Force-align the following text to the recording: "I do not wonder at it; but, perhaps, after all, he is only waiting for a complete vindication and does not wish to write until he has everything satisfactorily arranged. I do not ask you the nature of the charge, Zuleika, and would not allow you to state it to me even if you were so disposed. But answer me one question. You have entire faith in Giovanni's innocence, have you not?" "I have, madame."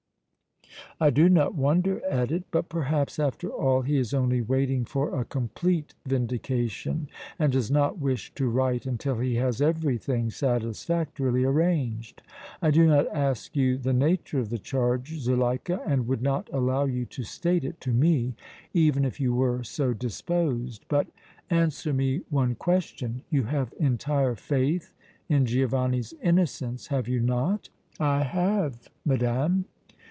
"I 0.99 1.09
do 1.09 1.29
not 1.29 1.55
wonder 1.55 2.03
at 2.05 2.31
it; 2.31 2.43
but, 2.51 2.69
perhaps, 2.69 3.17
after 3.17 3.49
all, 3.49 3.81
he 3.81 3.97
is 3.97 4.13
only 4.13 4.39
waiting 4.41 4.85
for 4.85 5.19
a 5.19 5.25
complete 5.25 5.95
vindication 6.05 7.07
and 7.39 7.51
does 7.51 7.71
not 7.71 7.97
wish 7.97 8.31
to 8.35 8.47
write 8.47 8.85
until 8.85 9.17
he 9.17 9.35
has 9.35 9.61
everything 9.63 10.29
satisfactorily 10.29 11.43
arranged. 11.43 12.21
I 12.61 12.69
do 12.69 12.85
not 12.85 13.07
ask 13.11 13.55
you 13.55 13.79
the 13.79 13.93
nature 13.93 14.37
of 14.39 14.49
the 14.51 14.59
charge, 14.59 15.17
Zuleika, 15.17 15.81
and 15.87 16.07
would 16.07 16.21
not 16.21 16.51
allow 16.53 16.85
you 16.85 17.05
to 17.07 17.23
state 17.23 17.65
it 17.65 17.81
to 17.81 17.91
me 17.91 18.35
even 18.71 19.03
if 19.03 19.19
you 19.19 19.33
were 19.33 19.63
so 19.63 19.93
disposed. 19.93 20.85
But 20.87 21.07
answer 21.49 21.93
me 21.93 22.21
one 22.29 22.53
question. 22.53 23.23
You 23.31 23.43
have 23.45 23.73
entire 23.79 24.35
faith 24.35 24.93
in 25.29 25.47
Giovanni's 25.47 26.13
innocence, 26.21 26.87
have 26.87 27.07
you 27.07 27.21
not?" 27.21 27.69
"I 27.99 28.21
have, 28.21 28.87
madame." 29.03 29.65